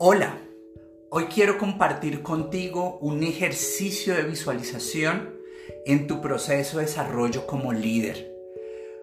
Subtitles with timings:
[0.00, 0.38] Hola,
[1.10, 5.34] hoy quiero compartir contigo un ejercicio de visualización
[5.86, 8.32] en tu proceso de desarrollo como líder.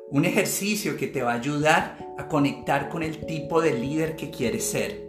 [0.09, 4.29] Un ejercicio que te va a ayudar a conectar con el tipo de líder que
[4.29, 5.05] quieres ser.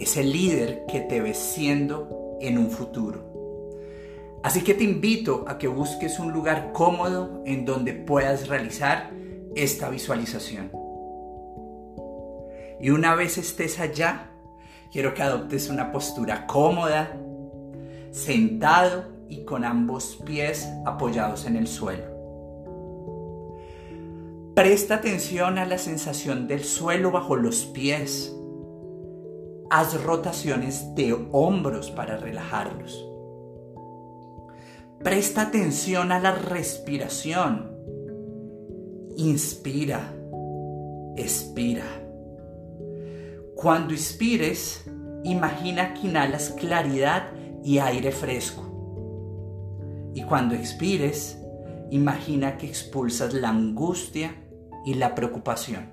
[0.00, 3.30] Ese líder que te ves siendo en un futuro.
[4.42, 9.12] Así que te invito a que busques un lugar cómodo en donde puedas realizar
[9.54, 10.72] esta visualización.
[12.80, 14.32] Y una vez estés allá,
[14.90, 17.16] quiero que adoptes una postura cómoda,
[18.10, 22.10] sentado y con ambos pies apoyados en el suelo.
[24.54, 28.36] Presta atención a la sensación del suelo bajo los pies.
[29.70, 33.06] Haz rotaciones de hombros para relajarlos.
[35.04, 37.70] Presta atención a la respiración.
[39.16, 40.12] Inspira,
[41.16, 42.09] expira.
[43.60, 44.86] Cuando inspires,
[45.22, 47.30] imagina que inhalas claridad
[47.62, 48.62] y aire fresco.
[50.14, 51.38] Y cuando expires,
[51.90, 54.34] imagina que expulsas la angustia
[54.86, 55.92] y la preocupación.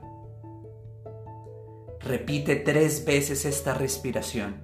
[2.00, 4.64] Repite tres veces esta respiración.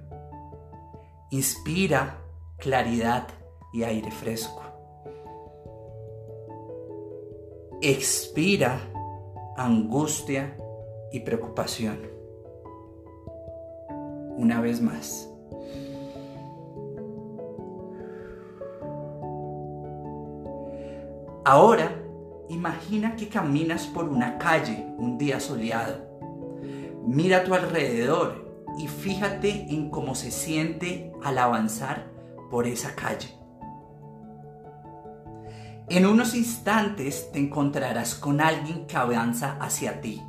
[1.30, 2.22] Inspira
[2.56, 3.28] claridad
[3.74, 4.62] y aire fresco.
[7.82, 8.80] Expira
[9.58, 10.56] angustia
[11.12, 12.23] y preocupación.
[14.36, 15.30] Una vez más.
[21.44, 22.02] Ahora,
[22.48, 25.96] imagina que caminas por una calle un día soleado.
[27.06, 32.06] Mira a tu alrededor y fíjate en cómo se siente al avanzar
[32.50, 33.28] por esa calle.
[35.90, 40.22] En unos instantes te encontrarás con alguien que avanza hacia ti.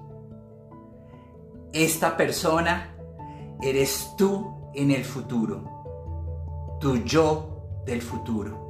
[1.72, 2.95] Esta persona
[3.62, 8.66] eres tú en el futuro, tu yo del futuro.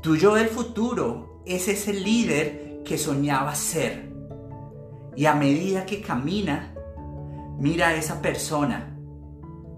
[0.00, 4.12] Tu yo del futuro es ese líder que soñaba ser.
[5.16, 6.74] Y a medida que camina,
[7.58, 8.98] mira a esa persona,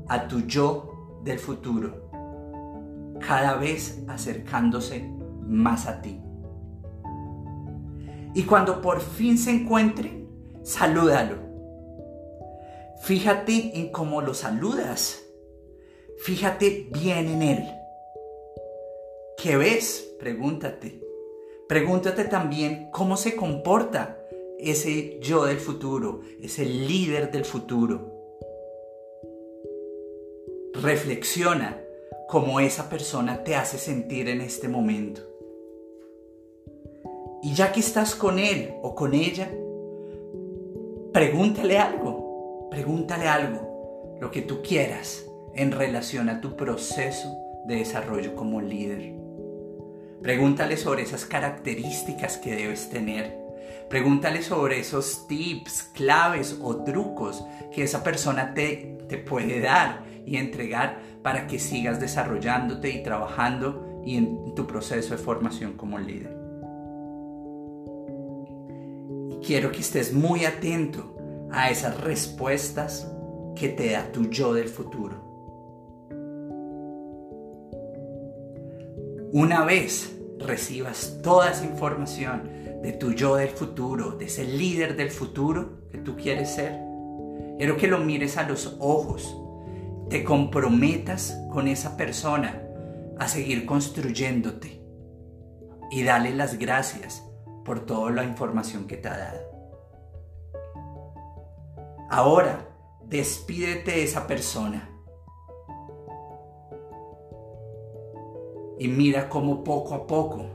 [0.09, 2.07] a tu yo del futuro
[3.21, 5.11] cada vez acercándose
[5.47, 6.21] más a ti.
[8.35, 10.29] Y cuando por fin se encuentren,
[10.63, 11.46] salúdalo.
[13.03, 15.23] Fíjate en cómo lo saludas.
[16.19, 17.65] Fíjate bien en él.
[19.37, 20.15] ¿Qué ves?
[20.19, 21.01] Pregúntate.
[21.69, 24.19] Pregúntate también cómo se comporta
[24.59, 28.13] ese yo del futuro, ese líder del futuro.
[30.75, 31.83] Reflexiona
[32.29, 35.23] como esa persona te hace sentir en este momento.
[37.43, 39.51] Y ya que estás con él o con ella,
[41.13, 42.26] pregúntale algo,
[42.71, 49.15] pregúntale algo, lo que tú quieras en relación a tu proceso de desarrollo como líder.
[50.23, 53.37] Pregúntale sobre esas características que debes tener.
[53.89, 60.37] Pregúntale sobre esos tips, claves o trucos que esa persona te, te puede dar y
[60.37, 66.37] entregar para que sigas desarrollándote y trabajando y en tu proceso de formación como líder.
[69.31, 71.16] Y quiero que estés muy atento
[71.51, 73.11] a esas respuestas
[73.55, 75.25] que te da tu yo del futuro.
[79.33, 82.51] Una vez recibas toda esa información
[82.83, 86.79] de tu yo del futuro, de ese líder del futuro que tú quieres ser,
[87.59, 89.37] quiero que lo mires a los ojos
[90.09, 92.63] te comprometas con esa persona
[93.19, 94.81] a seguir construyéndote
[95.91, 97.25] y dale las gracias
[97.65, 99.56] por toda la información que te ha dado.
[102.09, 102.69] Ahora,
[103.05, 104.89] despídete de esa persona
[108.79, 110.47] y mira cómo poco a poco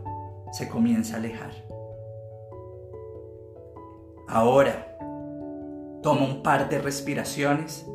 [0.51, 1.51] se comienza a alejar.
[4.27, 4.97] Ahora,
[6.01, 7.85] toma un par de respiraciones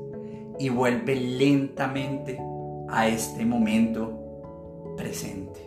[0.58, 2.38] y vuelve lentamente
[2.88, 5.66] a este momento presente.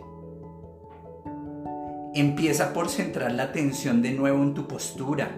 [2.14, 5.30] Empieza por centrar la atención de nuevo en tu postura.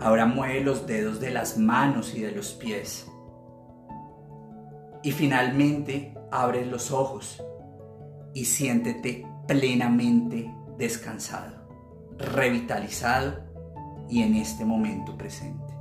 [0.00, 3.10] Ahora mueve los dedos de las manos y de los pies.
[5.02, 7.42] Y finalmente abre los ojos
[8.34, 11.68] y siéntete plenamente descansado,
[12.18, 13.40] revitalizado
[14.08, 15.74] y en este momento presente.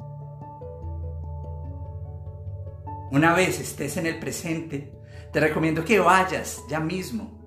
[3.12, 4.94] Una vez estés en el presente,
[5.31, 7.38] te recomiendo que vayas ya mismo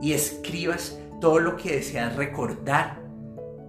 [0.00, 3.02] y escribas todo lo que deseas recordar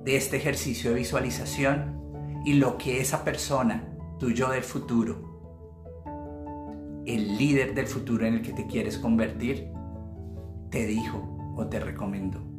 [0.04, 2.05] de este ejercicio de visualización
[2.46, 3.84] y lo que esa persona
[4.20, 5.34] tu yo del futuro,
[7.06, 9.72] el líder del futuro en el que te quieres convertir,
[10.70, 12.55] te dijo o te recomendó.